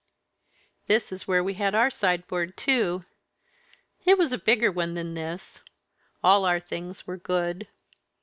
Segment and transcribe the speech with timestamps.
[0.87, 3.05] "This is where we had our sideboard too
[4.03, 5.61] it was a bigger one than this;
[6.23, 7.67] all our things were good.